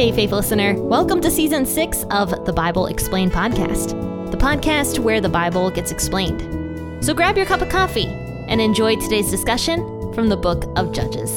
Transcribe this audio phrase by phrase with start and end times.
[0.00, 0.82] Hey, faithful listener.
[0.82, 3.90] Welcome to season six of the Bible Explained podcast,
[4.30, 7.04] the podcast where the Bible gets explained.
[7.04, 8.06] So grab your cup of coffee
[8.48, 9.80] and enjoy today's discussion
[10.14, 11.30] from the book of Judges.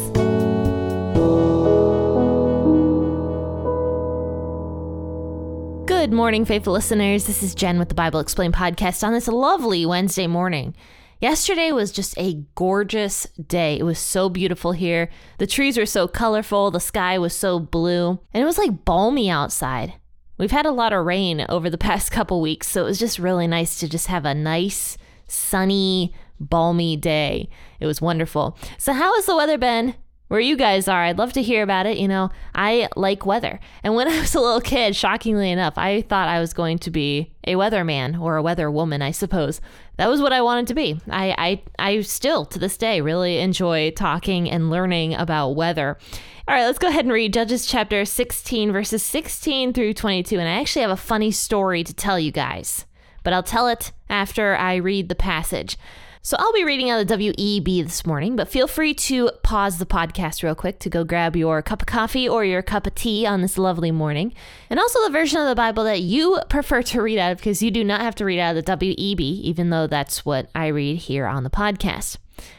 [5.86, 7.26] Good morning, faithful listeners.
[7.26, 10.74] This is Jenn with the Bible Explained podcast on this lovely Wednesday morning.
[11.20, 13.78] Yesterday was just a gorgeous day.
[13.80, 15.10] It was so beautiful here.
[15.38, 19.30] The trees were so colorful, the sky was so blue, and it was like balmy
[19.30, 19.94] outside.
[20.38, 23.20] We've had a lot of rain over the past couple weeks, so it was just
[23.20, 24.98] really nice to just have a nice,
[25.28, 27.50] sunny, balmy day.
[27.80, 28.58] It was wonderful.
[28.78, 29.96] So, how has the weather been
[30.34, 31.04] where you guys are.
[31.04, 32.00] I'd love to hear about it.
[32.00, 33.60] You know, I like weather.
[33.84, 36.90] And when I was a little kid, shockingly enough, I thought I was going to
[36.90, 39.62] be a weatherman or a weather woman, I suppose.
[39.98, 41.00] That was what I wanted to be.
[41.08, 46.00] I, I, I still, to this day, really enjoy talking and learning about weather.
[46.48, 50.40] All right, let's go ahead and read Judges chapter 16, verses 16 through 22.
[50.40, 52.88] And I actually have a funny story to tell you guys,
[53.22, 55.78] but I'll tell it after I read the passage.
[56.26, 59.86] So I'll be reading out of WEB this morning, but feel free to pause the
[59.86, 63.26] podcast real quick to go grab your cup of coffee or your cup of tea
[63.26, 64.34] on this lovely morning.
[64.70, 67.62] And also the version of the Bible that you prefer to read out of because
[67.62, 70.68] you do not have to read out of the WEB, even though that's what I
[70.68, 72.16] read here on the podcast.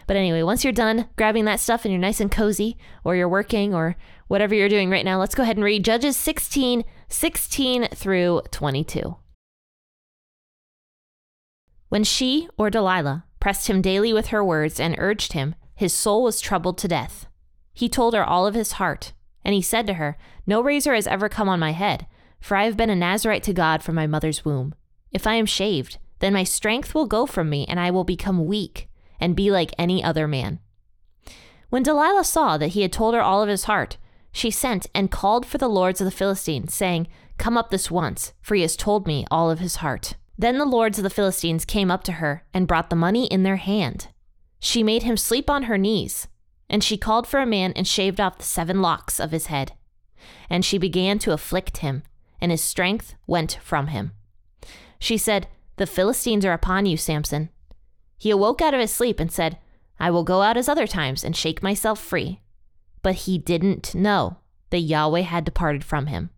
[0.06, 3.30] But anyway, once you're done grabbing that stuff and you're nice and cozy, or you're
[3.30, 3.96] working, or
[4.28, 9.16] whatever you're doing right now, let's go ahead and read Judges 16, 16 through 22.
[11.88, 16.22] When she, or Delilah, pressed him daily with her words, and urged him, his soul
[16.22, 17.26] was troubled to death.
[17.74, 19.12] He told her all of his heart,
[19.44, 22.06] and he said to her, No razor has ever come on my head,
[22.40, 24.74] for I have been a Nazarite to God from my mother's womb.
[25.12, 28.46] If I am shaved, then my strength will go from me, and I will become
[28.46, 28.88] weak,
[29.20, 30.58] and be like any other man.
[31.68, 33.98] When Delilah saw that he had told her all of his heart,
[34.32, 38.32] she sent and called for the lords of the Philistines, saying, Come up this once,
[38.40, 40.14] for he has told me all of his heart.
[40.36, 43.44] Then the lords of the Philistines came up to her and brought the money in
[43.44, 44.08] their hand.
[44.58, 46.26] She made him sleep on her knees,
[46.68, 49.72] and she called for a man and shaved off the seven locks of his head.
[50.50, 52.02] And she began to afflict him,
[52.40, 54.12] and his strength went from him.
[54.98, 55.46] She said,
[55.76, 57.50] The Philistines are upon you, Samson.
[58.18, 59.58] He awoke out of his sleep and said,
[60.00, 62.40] I will go out as other times and shake myself free.
[63.02, 64.38] But he didn't know
[64.70, 66.30] that Yahweh had departed from him.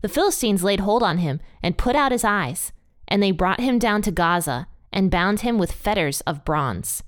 [0.00, 2.72] The Philistines laid hold on him and put out his eyes
[3.12, 7.02] and they brought him down to Gaza and bound him with fetters of bronze.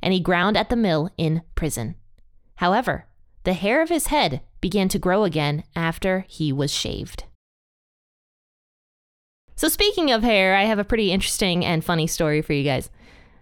[0.00, 1.96] And he ground at the mill in prison.
[2.56, 3.04] However,
[3.44, 7.24] the hair of his head began to grow again after he was shaved.
[9.54, 12.88] So, speaking of hair, I have a pretty interesting and funny story for you guys.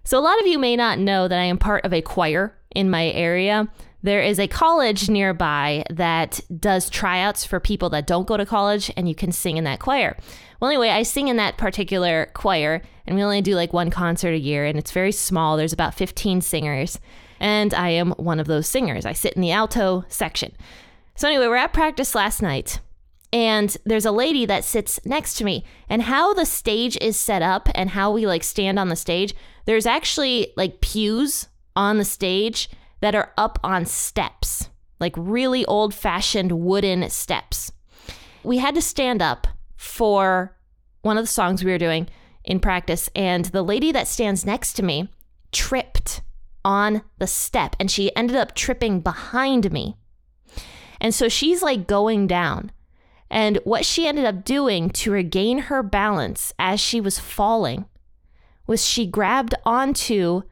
[0.03, 2.59] So, a lot of you may not know that I am part of a choir
[2.75, 3.69] in my area.
[4.03, 8.93] There is a college nearby that does tryouts for people that don't go to college,
[8.97, 10.17] and you can sing in that choir.
[10.61, 14.35] Well, anyway, I sing in that particular choir, and we only do like one concert
[14.35, 15.57] a year, and it's very small.
[15.57, 17.01] There's about 15 singers,
[17.41, 19.05] and I am one of those singers.
[19.05, 20.53] I sit in the alto section.
[21.17, 22.79] So, anyway, we're at practice last night,
[23.33, 25.65] and there's a lady that sits next to me.
[25.89, 29.35] And how the stage is set up and how we like stand on the stage,
[29.65, 32.71] there's actually like pews on the stage
[33.01, 34.71] that are up on steps,
[35.01, 37.73] like really old fashioned wooden steps.
[38.43, 40.57] We had to stand up for
[41.03, 42.09] one of the songs we were doing
[42.45, 45.09] in practice, and the lady that stands next to me
[45.53, 46.23] tripped
[46.65, 49.97] on the step and she ended up tripping behind me.
[51.01, 52.73] And so she's like going down.
[53.31, 57.87] And what she ended up doing to regain her balance as she was falling
[58.67, 60.43] was she grabbed onto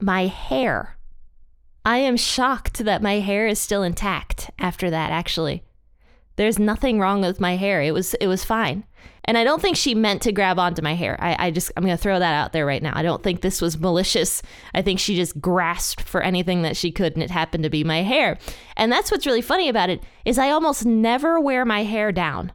[0.00, 0.97] my hair.
[1.88, 5.62] I am shocked that my hair is still intact after that, actually.
[6.36, 7.80] There's nothing wrong with my hair.
[7.80, 8.84] It was it was fine.
[9.24, 11.16] And I don't think she meant to grab onto my hair.
[11.18, 12.92] I, I just I'm gonna throw that out there right now.
[12.94, 14.42] I don't think this was malicious.
[14.74, 17.84] I think she just grasped for anything that she could and it happened to be
[17.84, 18.36] my hair.
[18.76, 22.52] And that's what's really funny about it is I almost never wear my hair down.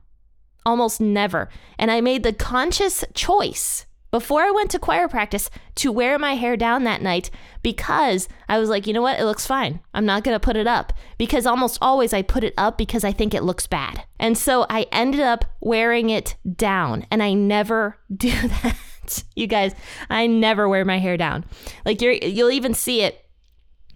[0.64, 1.50] Almost never.
[1.80, 6.36] And I made the conscious choice before I went to choir practice to wear my
[6.36, 7.32] hair down that night
[7.64, 9.20] because I was like, you know what?
[9.20, 9.80] It looks fine.
[9.92, 13.04] I'm not going to put it up because almost always I put it up because
[13.04, 14.04] I think it looks bad.
[14.20, 19.24] And so I ended up wearing it down and I never do that.
[19.36, 19.74] you guys,
[20.12, 21.44] I never wear my hair down.
[21.84, 23.26] Like you're you'll even see it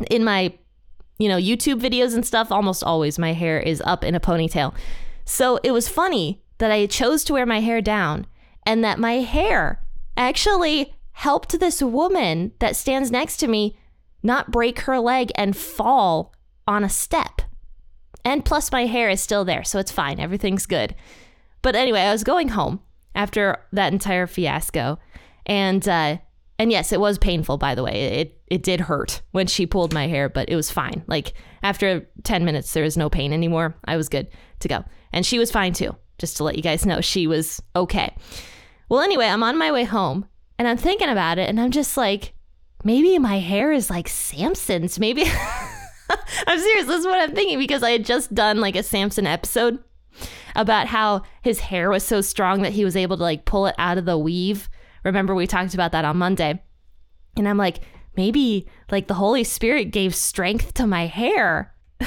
[0.09, 0.51] in my
[1.19, 2.51] you know, YouTube videos and stuff.
[2.51, 4.73] Almost always my hair is up in a ponytail.
[5.25, 8.25] So it was funny that I chose to wear my hair down
[8.65, 9.83] and that my hair
[10.17, 13.77] actually helped this woman that stands next to me
[14.23, 16.33] not break her leg and fall
[16.67, 17.41] on a step.
[18.25, 20.19] And plus, my hair is still there, so it's fine.
[20.19, 20.95] Everything's good.
[21.61, 22.81] But anyway, I was going home
[23.15, 24.99] after that entire fiasco,
[25.45, 26.17] and uh,
[26.59, 27.57] and yes, it was painful.
[27.57, 30.69] By the way, it it did hurt when she pulled my hair, but it was
[30.69, 31.03] fine.
[31.07, 31.33] Like
[31.63, 33.75] after ten minutes, there was no pain anymore.
[33.85, 34.27] I was good
[34.59, 34.83] to go,
[35.13, 35.95] and she was fine too.
[36.19, 38.13] Just to let you guys know, she was okay.
[38.89, 41.97] Well, anyway, I'm on my way home, and I'm thinking about it, and I'm just
[41.97, 42.33] like,
[42.83, 44.99] maybe my hair is like Samson's.
[44.99, 45.23] Maybe.
[46.47, 46.87] I'm serious.
[46.87, 49.79] This is what I'm thinking because I had just done like a Samson episode
[50.55, 53.75] about how his hair was so strong that he was able to like pull it
[53.77, 54.69] out of the weave.
[55.03, 56.61] Remember, we talked about that on Monday.
[57.35, 57.81] And I'm like,
[58.15, 61.73] maybe like the Holy Spirit gave strength to my hair.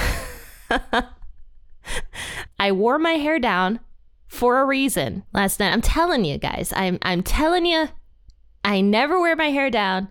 [2.59, 3.79] I wore my hair down
[4.31, 5.73] for a reason last night.
[5.73, 7.89] I'm telling you guys, I'm I'm telling you,
[8.63, 10.07] I never wear my hair down.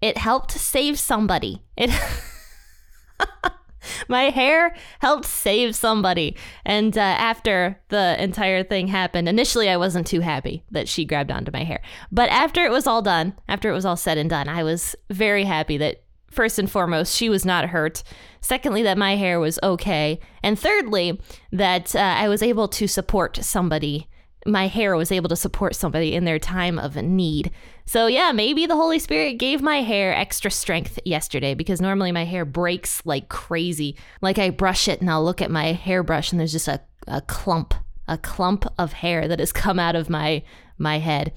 [0.00, 1.62] It helped save somebody.
[1.76, 1.90] It
[4.08, 6.34] my hair helped save somebody.
[6.64, 11.30] And uh, after the entire thing happened, initially I wasn't too happy that she grabbed
[11.30, 11.82] onto my hair.
[12.10, 14.96] But after it was all done, after it was all said and done, I was
[15.10, 16.04] very happy that
[16.38, 18.04] first and foremost, she was not hurt.
[18.40, 20.20] Secondly, that my hair was okay.
[20.40, 21.20] And thirdly,
[21.50, 24.06] that uh, I was able to support somebody
[24.46, 27.50] my hair was able to support somebody in their time of need.
[27.86, 32.24] So, yeah, maybe the Holy Spirit gave my hair extra strength yesterday because normally my
[32.24, 33.96] hair breaks like crazy.
[34.22, 37.20] Like I brush it and I'll look at my hairbrush and there's just a, a
[37.20, 37.74] clump,
[38.06, 40.44] a clump of hair that has come out of my
[40.78, 41.32] my head.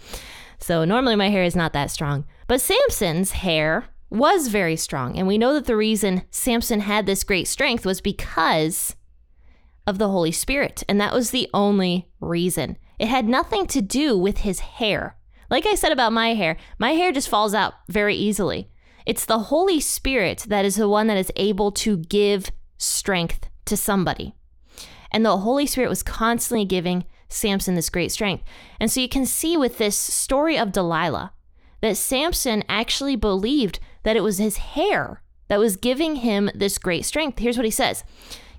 [0.60, 2.26] So, normally my hair is not that strong.
[2.48, 5.18] But Samson's hair was very strong.
[5.18, 8.96] And we know that the reason Samson had this great strength was because
[9.88, 10.84] of the Holy Spirit.
[10.88, 12.78] And that was the only reason.
[13.00, 15.18] It had nothing to do with his hair.
[15.50, 18.70] Like I said about my hair, my hair just falls out very easily.
[19.06, 23.76] It's the Holy Spirit that is the one that is able to give strength to
[23.76, 24.36] somebody.
[25.12, 28.44] And the Holy Spirit was constantly giving Samson this great strength.
[28.80, 31.34] And so you can see with this story of Delilah
[31.82, 37.06] that Samson actually believed that it was his hair that was giving him this great
[37.06, 37.40] strength.
[37.40, 38.04] Here's what he says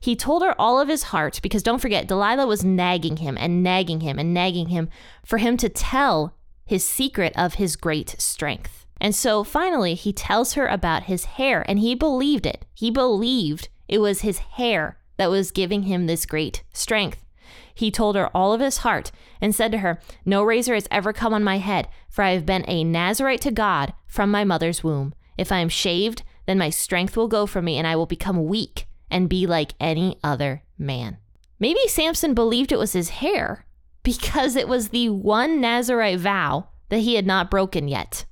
[0.03, 3.62] he told her all of his heart because don't forget, Delilah was nagging him and
[3.62, 4.89] nagging him and nagging him
[5.25, 6.35] for him to tell
[6.65, 8.85] his secret of his great strength.
[9.00, 12.65] And so finally, he tells her about his hair, and he believed it.
[12.75, 17.25] He believed it was his hair that was giving him this great strength.
[17.75, 21.12] He told her all of his heart and said to her, No razor has ever
[21.12, 24.83] come on my head, for I have been a Nazarite to God from my mother's
[24.83, 25.15] womb.
[25.37, 28.46] If I am shaved, then my strength will go from me, and I will become
[28.46, 31.19] weak and be like any other man.
[31.61, 33.67] Maybe Samson believed it was his hair
[34.02, 38.25] because it was the one Nazarite vow that he had not broken yet.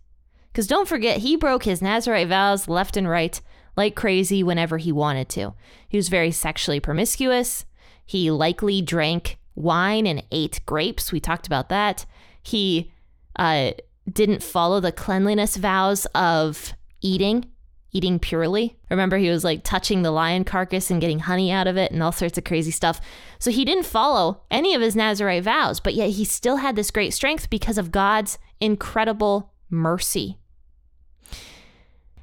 [0.52, 3.40] Because don't forget, he broke his Nazarite vows left and right
[3.76, 5.54] like crazy whenever he wanted to.
[5.88, 7.64] He was very sexually promiscuous.
[8.04, 11.12] He likely drank wine and ate grapes.
[11.12, 12.04] We talked about that.
[12.42, 12.92] He
[13.36, 13.72] uh,
[14.10, 17.46] didn't follow the cleanliness vows of eating
[17.92, 18.76] eating purely.
[18.88, 22.02] Remember, he was like touching the lion carcass and getting honey out of it and
[22.02, 23.00] all sorts of crazy stuff.
[23.38, 26.90] So he didn't follow any of his Nazarite vows, but yet he still had this
[26.90, 30.38] great strength because of God's incredible mercy.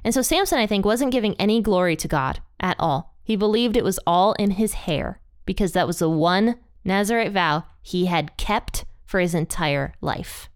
[0.04, 3.16] And so Samson, I think, wasn't giving any glory to God at all.
[3.22, 7.64] He believed it was all in his hair because that was the one Nazarite vow
[7.82, 10.48] he had kept for his entire life.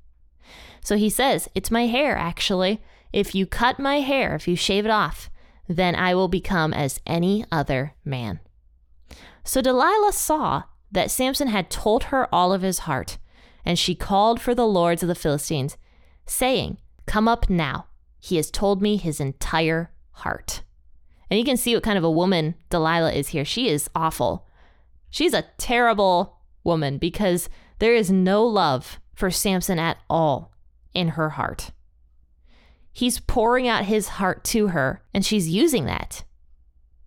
[0.83, 2.83] So he says, It's my hair, actually.
[3.13, 5.31] If you cut my hair, if you shave it off,
[5.69, 8.41] then I will become as any other man.
[9.45, 13.19] So Delilah saw that Samson had told her all of his heart,
[13.65, 15.77] and she called for the lords of the Philistines,
[16.27, 17.87] saying, Come up now.
[18.21, 20.63] He has told me his entire heart.
[21.29, 23.45] And you can see what kind of a woman Delilah is here.
[23.45, 24.47] She is awful.
[25.11, 30.53] She's a terrible woman because there is no love for Samson at all
[30.95, 31.73] in her heart.
[32.93, 36.25] He's pouring out his heart to her, and she's using that.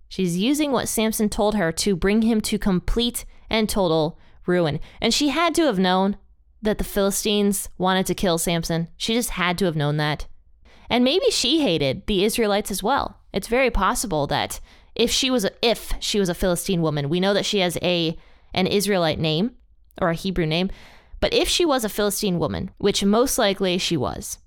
[0.08, 4.80] She's using what Samson told her to bring him to complete and total ruin.
[5.02, 6.18] And she had to have known
[6.62, 8.88] that the Philistines wanted to kill Samson.
[8.98, 10.28] She just had to have known that.
[10.90, 13.20] And maybe she hated the Israelites as well.
[13.34, 14.60] It's very possible that
[14.96, 17.78] if she was a, if she was a Philistine woman, we know that she has
[17.82, 18.18] a
[18.54, 19.52] an Israelite name
[20.02, 20.70] or a Hebrew name,
[21.20, 24.38] but if she was a Philistine woman, which most likely she was,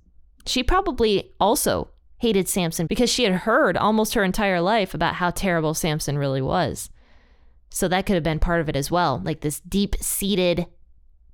[0.47, 5.31] she probably also hated Samson because she had heard almost her entire life about how
[5.31, 6.91] terrible Samson really was.
[7.71, 10.67] So that could have been part of it as well, like this deep seated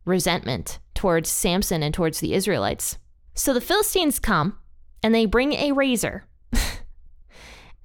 [0.05, 2.99] resentment towards Samson and towards the Israelites.
[3.35, 4.59] So the Philistines come
[5.03, 6.25] and they bring a razor.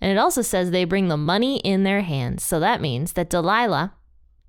[0.02, 2.44] And it also says they bring the money in their hands.
[2.44, 3.94] So that means that Delilah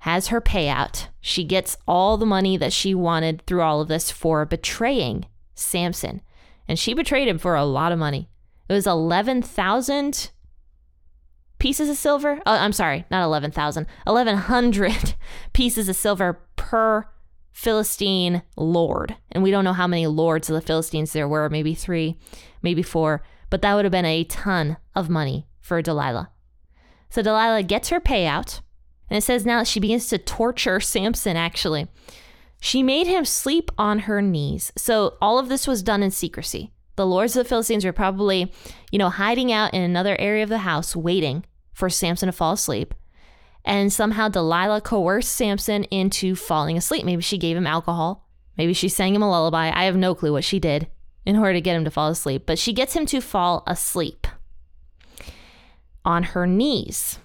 [0.00, 1.08] has her payout.
[1.20, 6.22] She gets all the money that she wanted through all of this for betraying Samson.
[6.70, 8.28] And she betrayed him for a lot of money.
[8.68, 10.30] It was 11,000
[11.58, 12.40] pieces of silver.
[12.46, 13.88] Oh, I'm sorry, not 11,000.
[14.04, 15.14] 1,100
[15.52, 17.08] pieces of silver per
[17.50, 19.16] Philistine lord.
[19.32, 22.16] And we don't know how many lords of the Philistines there were, maybe three,
[22.62, 26.30] maybe four, but that would have been a ton of money for Delilah.
[27.08, 28.60] So Delilah gets her payout,
[29.08, 31.88] and it says now she begins to torture Samson, actually.
[32.60, 34.70] She made him sleep on her knees.
[34.76, 36.72] So all of this was done in secrecy.
[36.96, 38.52] The lords of the Philistines were probably,
[38.92, 42.52] you know, hiding out in another area of the house, waiting for Samson to fall
[42.52, 42.94] asleep.
[43.64, 47.04] And somehow Delilah coerced Samson into falling asleep.
[47.04, 48.28] Maybe she gave him alcohol.
[48.58, 49.72] Maybe she sang him a lullaby.
[49.74, 50.88] I have no clue what she did
[51.24, 52.44] in order to get him to fall asleep.
[52.44, 54.26] But she gets him to fall asleep
[56.04, 57.18] on her knees.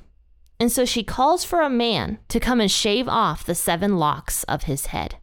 [0.60, 4.44] And so she calls for a man to come and shave off the seven locks
[4.46, 5.18] of his head.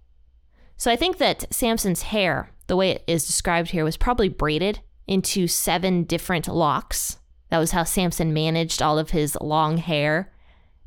[0.82, 4.80] So I think that Samson's hair, the way it is described here, was probably braided
[5.06, 7.18] into seven different locks.
[7.50, 10.32] That was how Samson managed all of his long hair.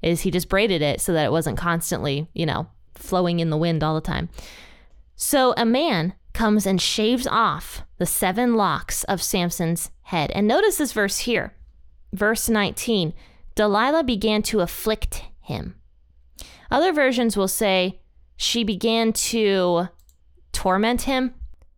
[0.01, 3.55] Is he just braided it so that it wasn't constantly, you know, flowing in the
[3.55, 4.27] wind all the time.
[5.15, 10.29] So a man comes and shaves off the seven locks of Samson's head.
[10.31, 11.53] And notice this verse here.
[12.11, 13.13] Verse 19.
[13.55, 15.75] Delilah began to afflict him.
[16.69, 18.01] Other versions will say
[18.37, 19.87] she began to
[20.51, 21.33] torment him.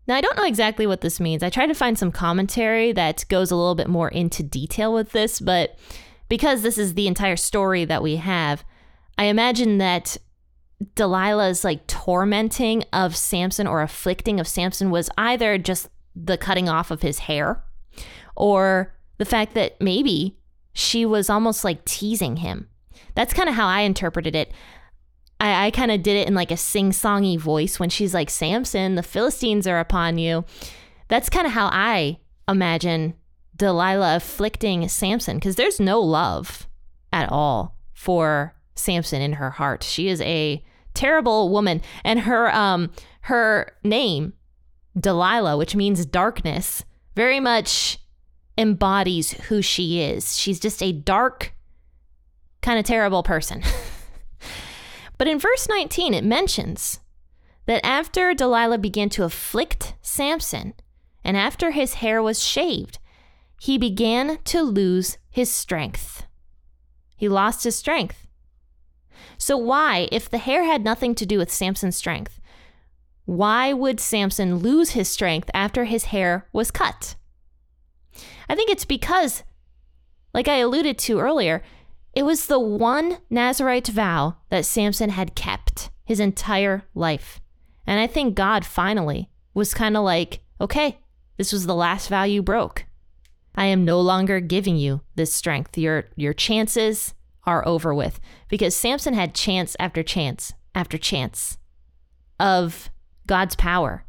[0.08, 1.44] Now, I don't know exactly what this means.
[1.44, 5.12] I tried to find some commentary that goes a little bit more into detail with
[5.12, 5.78] this, but
[6.30, 8.64] because this is the entire story that we have,
[9.18, 10.18] I imagine that
[10.96, 16.92] Delilah's like tormenting of Samson or afflicting of Samson was either just the cutting off
[16.92, 17.64] of his hair
[18.36, 20.38] or the fact that maybe
[20.74, 22.70] she was almost like teasing him.
[23.16, 24.52] That's kind of how I interpreted it.
[25.39, 28.29] I, I kind of did it in like a sing songy voice when she's like,
[28.29, 30.46] Samson, the Philistines are upon you.
[31.08, 33.13] That's kind of how I imagine
[33.56, 36.67] Delilah afflicting Samson because there's no love
[37.12, 39.84] at all for Samson in her heart.
[39.84, 40.63] She is a
[40.94, 42.91] terrible woman, and her um
[43.22, 44.34] her name
[45.00, 46.84] Delilah, which means darkness,
[47.15, 48.00] very much
[48.58, 50.38] embodies who she is.
[50.38, 51.53] She's just a dark,
[52.62, 53.63] kind of terrible person.
[55.18, 57.00] But in verse 19, it mentions
[57.66, 60.74] that after Delilah began to afflict Samson,
[61.24, 63.00] and after his hair was shaved,
[63.60, 66.26] he began to lose his strength.
[67.18, 68.28] He lost his strength.
[69.38, 72.40] So, why, if the hair had nothing to do with Samson's strength,
[73.26, 77.16] why would Samson lose his strength after his hair was cut?
[78.48, 79.44] I think it's because,
[80.34, 81.62] like I alluded to earlier,
[82.18, 87.40] it was the one Nazarite vow that Samson had kept his entire life.
[87.86, 90.98] And I think God finally was kind of like, okay,
[91.38, 92.86] this was the last vow you broke.
[93.54, 95.78] I am no longer giving you this strength.
[95.78, 98.20] Your your chances are over with
[98.50, 101.60] because Samson had chance after chance after chance
[102.40, 102.90] of
[103.28, 104.06] God's power.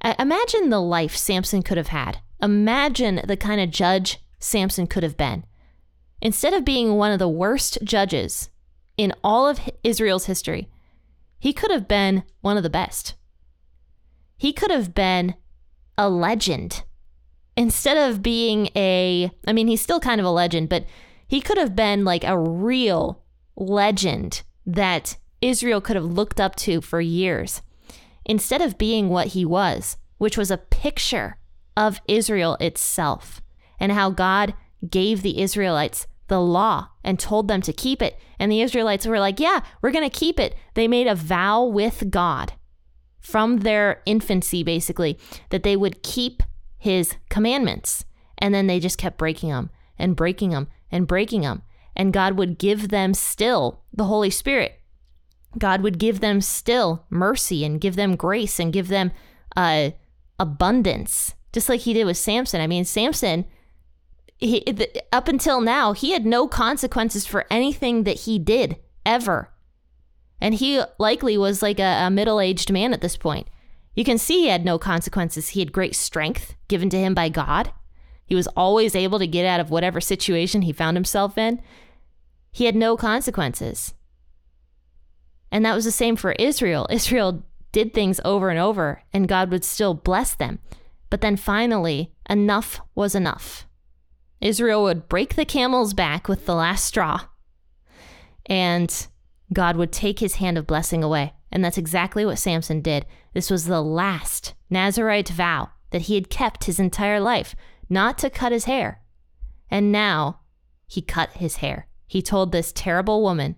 [0.00, 2.18] imagine the life Samson could have had.
[2.40, 5.44] Imagine the kind of judge Samson could have been.
[6.24, 8.48] Instead of being one of the worst judges
[8.96, 10.70] in all of Israel's history,
[11.38, 13.14] he could have been one of the best.
[14.38, 15.34] He could have been
[15.98, 16.82] a legend.
[17.58, 20.86] Instead of being a, I mean, he's still kind of a legend, but
[21.28, 23.22] he could have been like a real
[23.54, 27.60] legend that Israel could have looked up to for years.
[28.24, 31.36] Instead of being what he was, which was a picture
[31.76, 33.42] of Israel itself
[33.78, 34.54] and how God
[34.88, 38.18] gave the Israelites the law and told them to keep it.
[38.38, 40.54] And the Israelites were like, yeah, we're going to keep it.
[40.74, 42.54] They made a vow with God
[43.20, 45.18] from their infancy, basically,
[45.50, 46.42] that they would keep
[46.78, 48.04] his commandments.
[48.38, 51.62] And then they just kept breaking them and breaking them and breaking them.
[51.96, 54.80] And God would give them still the Holy Spirit.
[55.58, 59.12] God would give them still mercy and give them grace and give them
[59.56, 59.90] uh,
[60.38, 62.60] abundance, just like he did with Samson.
[62.60, 63.44] I mean, Samson
[64.36, 64.64] he,
[65.12, 68.76] up until now, he had no consequences for anything that he did
[69.06, 69.50] ever.
[70.40, 73.48] And he likely was like a, a middle aged man at this point.
[73.94, 75.50] You can see he had no consequences.
[75.50, 77.72] He had great strength given to him by God.
[78.26, 81.62] He was always able to get out of whatever situation he found himself in.
[82.50, 83.94] He had no consequences.
[85.52, 86.86] And that was the same for Israel.
[86.90, 90.58] Israel did things over and over, and God would still bless them.
[91.10, 93.66] But then finally, enough was enough.
[94.44, 97.22] Israel would break the camel's back with the last straw,
[98.44, 99.06] and
[99.54, 101.32] God would take his hand of blessing away.
[101.50, 103.06] And that's exactly what Samson did.
[103.32, 107.56] This was the last Nazarite vow that he had kept his entire life,
[107.88, 109.00] not to cut his hair.
[109.70, 110.40] And now
[110.86, 111.86] he cut his hair.
[112.06, 113.56] He told this terrible woman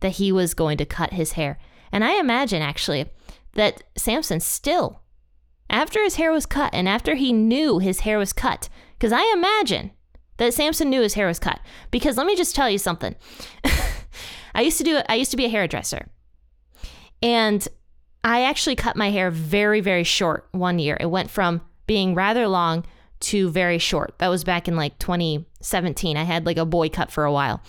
[0.00, 1.58] that he was going to cut his hair.
[1.92, 3.10] And I imagine actually
[3.52, 5.02] that Samson still,
[5.68, 9.30] after his hair was cut and after he knew his hair was cut, because I
[9.36, 9.90] imagine
[10.38, 11.60] that Samson knew his hair was cut.
[11.90, 13.14] Because let me just tell you something.
[14.54, 16.08] I used to do I used to be a hairdresser.
[17.22, 17.66] And
[18.24, 20.96] I actually cut my hair very, very short one year.
[20.98, 22.84] It went from being rather long
[23.20, 24.18] to very short.
[24.18, 26.16] That was back in like 2017.
[26.16, 27.62] I had like a boy cut for a while.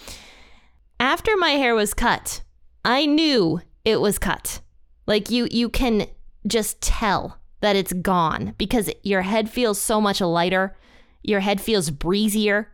[1.00, 2.42] After my hair was cut,
[2.84, 4.62] I knew it was cut.
[5.06, 6.08] Like you you can
[6.46, 10.76] just tell that it's gone because your head feels so much lighter.
[11.24, 12.72] Your head feels breezier.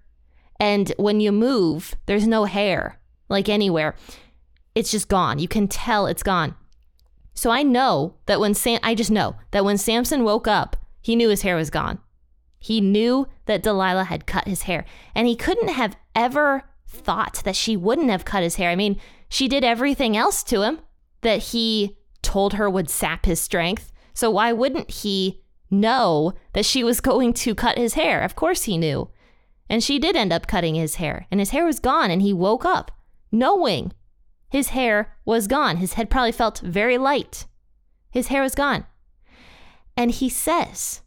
[0.60, 3.96] And when you move, there's no hair like anywhere.
[4.76, 5.40] It's just gone.
[5.40, 6.56] You can tell it's gone.
[7.34, 11.16] So I know that when Sam I just know that when Samson woke up, he
[11.16, 12.00] knew his hair was gone.
[12.60, 17.56] He knew that Delilah had cut his hair, and he couldn't have ever thought that
[17.56, 18.70] she wouldn't have cut his hair.
[18.70, 20.80] I mean, she did everything else to him
[21.22, 23.92] that he told her would sap his strength.
[24.14, 25.43] So why wouldn't he
[25.74, 28.22] know that she was going to cut his hair?
[28.22, 29.10] Of course he knew.
[29.70, 32.34] And she did end up cutting his hair, and his hair was gone, and he
[32.34, 32.92] woke up
[33.32, 33.92] knowing
[34.50, 35.78] his hair was gone.
[35.78, 37.48] His head probably felt very light.
[38.12, 38.86] His hair was gone.
[39.98, 41.02] And he says,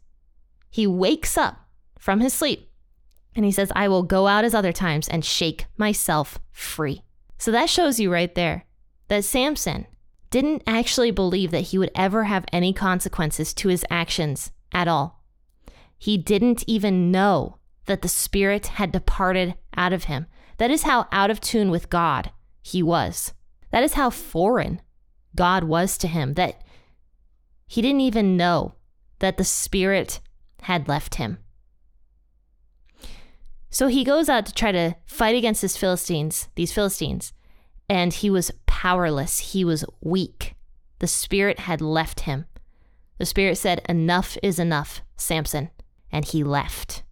[0.69, 1.57] he wakes up
[1.97, 2.69] from his sleep
[3.35, 7.03] and he says, I will go out as other times and shake myself free.
[7.37, 8.65] So that shows you right there
[9.07, 9.87] that Samson
[10.29, 15.23] didn't actually believe that he would ever have any consequences to his actions at all.
[15.97, 20.27] He didn't even know that the spirit had departed out of him.
[20.57, 22.31] That is how out of tune with God
[22.61, 23.33] he was.
[23.71, 24.81] That is how foreign
[25.35, 26.61] God was to him, that
[27.67, 28.73] he didn't even know
[29.19, 30.19] that the Spirit
[30.63, 31.37] had left him.
[33.69, 37.33] So he goes out to try to fight against his Philistines, these Philistines,
[37.89, 39.53] and he was powerless.
[39.53, 40.55] He was weak.
[40.99, 42.45] The Spirit had left him.
[43.17, 45.69] The Spirit said, Enough is enough, Samson,
[46.11, 47.03] and he left.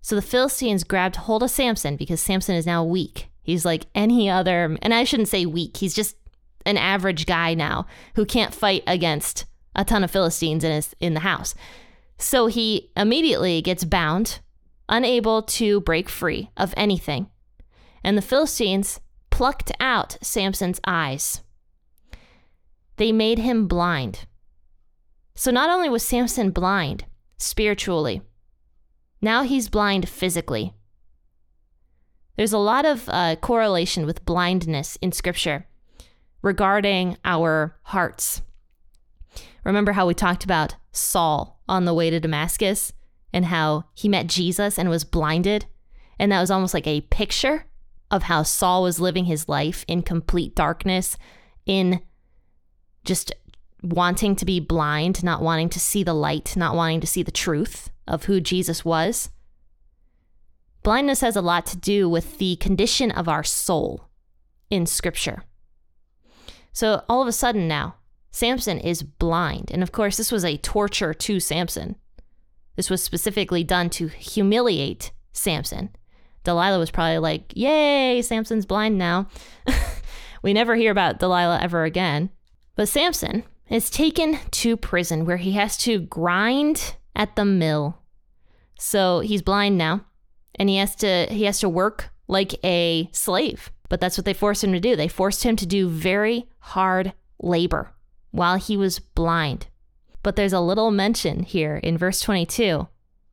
[0.00, 3.28] So the Philistines grabbed hold of Samson because Samson is now weak.
[3.42, 6.16] He's like any other, and I shouldn't say weak, he's just
[6.66, 11.14] an average guy now who can't fight against a ton of Philistines in, his, in
[11.14, 11.54] the house.
[12.18, 14.40] So he immediately gets bound,
[14.88, 17.28] unable to break free of anything.
[18.04, 21.40] And the Philistines plucked out Samson's eyes.
[22.96, 24.26] They made him blind.
[25.40, 27.06] So not only was Samson blind
[27.38, 28.20] spiritually,
[29.22, 30.74] now he's blind physically.
[32.36, 35.66] There's a lot of uh, correlation with blindness in scripture
[36.42, 38.42] regarding our hearts.
[39.64, 42.92] Remember how we talked about Saul on the way to Damascus
[43.32, 45.64] and how he met Jesus and was blinded?
[46.18, 47.64] And that was almost like a picture
[48.10, 51.16] of how Saul was living his life in complete darkness,
[51.64, 52.02] in
[53.06, 53.32] just
[53.82, 57.30] wanting to be blind, not wanting to see the light, not wanting to see the
[57.30, 59.30] truth of who Jesus was.
[60.82, 64.08] Blindness has a lot to do with the condition of our soul
[64.70, 65.44] in Scripture.
[66.72, 67.96] So all of a sudden now,
[68.30, 69.70] Samson is blind.
[69.72, 71.96] And of course, this was a torture to Samson.
[72.76, 75.90] This was specifically done to humiliate Samson.
[76.44, 79.28] Delilah was probably like, Yay, Samson's blind now.
[80.42, 82.30] we never hear about Delilah ever again.
[82.76, 87.98] But Samson is taken to prison where he has to grind at the mill.
[88.78, 90.04] So he's blind now
[90.56, 93.70] and he has to he has to work like a slave.
[93.88, 94.94] But that's what they forced him to do.
[94.94, 97.92] They forced him to do very hard labor
[98.30, 99.66] while he was blind.
[100.22, 102.86] But there's a little mention here in verse 22,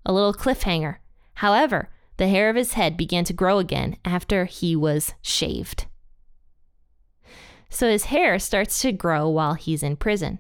[0.06, 0.97] a little cliffhanger.
[1.36, 5.86] However, the hair of his head began to grow again after he was shaved.
[7.69, 10.39] So his hair starts to grow while he's in prison.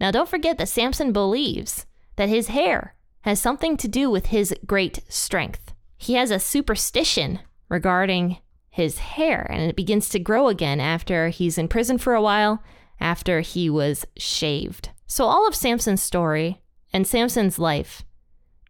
[0.00, 1.86] Now, don't forget that Samson believes
[2.16, 5.72] that his hair has something to do with his great strength.
[5.96, 8.38] He has a superstition regarding
[8.70, 12.62] his hair, and it begins to grow again after he's in prison for a while,
[13.00, 14.90] after he was shaved.
[15.06, 16.62] So, all of Samson's story
[16.92, 18.04] and Samson's life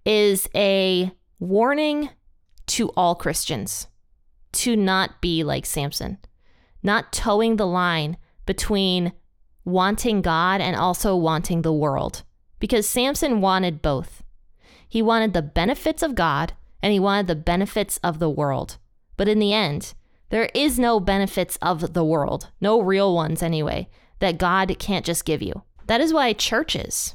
[0.05, 2.11] is a warning
[2.67, 3.87] to all Christians
[4.53, 6.19] to not be like Samson,
[6.89, 9.13] not toeing the line between
[9.65, 12.25] wanting God and also wanting the world.
[12.59, 14.23] Because Samson wanted both.
[14.89, 18.79] He wanted the benefits of God and he wanted the benefits of the world.
[19.19, 19.93] But in the end,
[20.31, 23.89] there is no benefits of the world, no real ones anyway,
[24.21, 25.63] that God can't just give you.
[25.87, 27.15] That is why churches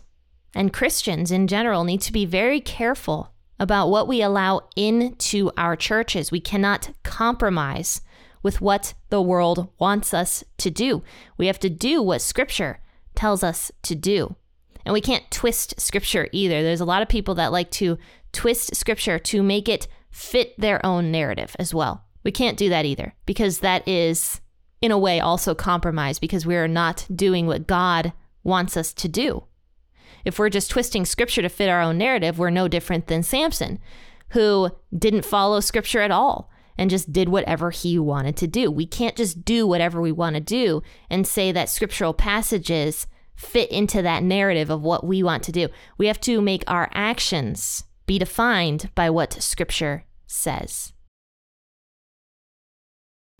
[0.53, 5.75] and Christians in general need to be very careful about what we allow into our
[5.75, 6.31] churches.
[6.31, 8.01] We cannot compromise
[8.43, 11.01] with what the world wants us to do.
[11.38, 12.79] We have to do what Scripture
[13.15, 14.36] tells us to do.
[14.86, 16.62] And we can't twist Scripture either.
[16.62, 17.97] There's a lot of people that like to
[18.34, 22.03] twist Scripture to make it fit their own narrative as well.
[22.23, 24.41] We can't do that either because that is,
[24.82, 29.08] in a way, also compromise because we are not doing what God wants us to
[29.08, 29.45] do.
[30.25, 33.79] If we're just twisting scripture to fit our own narrative, we're no different than Samson,
[34.29, 38.71] who didn't follow scripture at all and just did whatever he wanted to do.
[38.71, 43.71] We can't just do whatever we want to do and say that scriptural passages fit
[43.71, 45.67] into that narrative of what we want to do.
[45.97, 50.93] We have to make our actions be defined by what scripture says.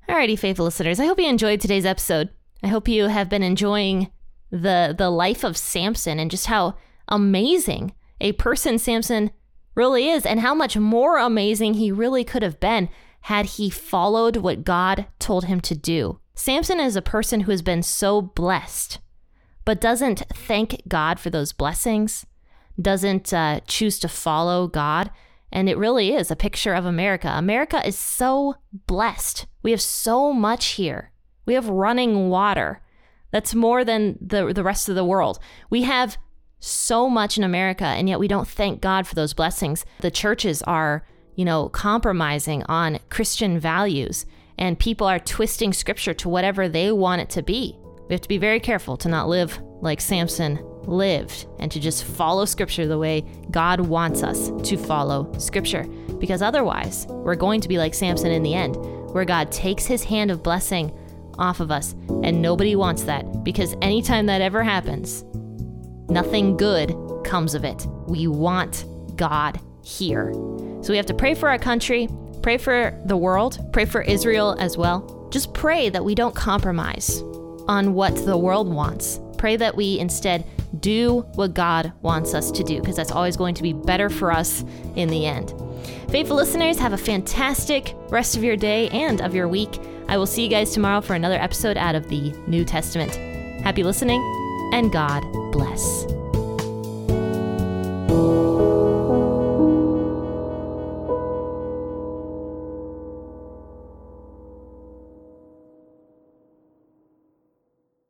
[0.08, 2.30] Alrighty, faithful listeners, I hope you enjoyed today's episode.
[2.62, 4.12] I hope you have been enjoying
[4.52, 6.76] the the life of Samson and just how
[7.08, 9.32] amazing a person Samson
[9.76, 12.90] really is and how much more amazing he really could have been
[13.24, 16.20] had he followed what God told him to do.
[16.36, 19.00] Samson is a person who has been so blessed
[19.66, 22.26] but doesn't thank God for those blessings,
[22.82, 25.10] doesn't uh, choose to follow God.
[25.52, 27.32] And it really is a picture of America.
[27.36, 28.56] America is so
[28.88, 29.46] blessed.
[29.62, 31.12] We have so much here.
[31.46, 32.82] We have running water.
[33.32, 35.40] That's more than the the rest of the world.
[35.70, 36.18] We have
[36.60, 39.86] so much in America and yet we don't thank God for those blessings.
[40.00, 44.26] The churches are, you know, compromising on Christian values
[44.58, 47.78] and people are twisting scripture to whatever they want it to be.
[48.08, 52.04] We have to be very careful to not live like Samson lived and to just
[52.04, 55.84] follow scripture the way God wants us to follow scripture
[56.20, 58.76] because otherwise we're going to be like Samson in the end
[59.14, 60.92] where God takes his hand of blessing
[61.38, 61.94] off of us.
[62.24, 65.24] And nobody wants that because anytime that ever happens,
[66.10, 67.88] nothing good comes of it.
[68.08, 70.32] We want God here.
[70.84, 72.10] So we have to pray for our country,
[72.42, 75.30] pray for the world, pray for Israel as well.
[75.32, 77.22] Just pray that we don't compromise
[77.68, 79.20] on what the world wants.
[79.38, 80.46] Pray that we instead
[80.82, 84.32] do what God wants us to do, because that's always going to be better for
[84.32, 84.66] us
[84.96, 85.54] in the end.
[86.10, 89.80] Faithful listeners, have a fantastic rest of your day and of your week.
[90.10, 93.16] I will see you guys tomorrow for another episode out of the New Testament.
[93.64, 94.22] Happy listening,
[94.74, 96.06] and God bless.